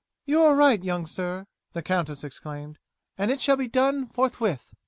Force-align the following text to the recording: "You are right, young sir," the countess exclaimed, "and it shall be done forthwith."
"You 0.25 0.41
are 0.41 0.55
right, 0.55 0.83
young 0.83 1.05
sir," 1.05 1.45
the 1.73 1.83
countess 1.83 2.23
exclaimed, 2.23 2.79
"and 3.19 3.29
it 3.29 3.39
shall 3.39 3.55
be 3.55 3.67
done 3.67 4.07
forthwith." 4.07 4.73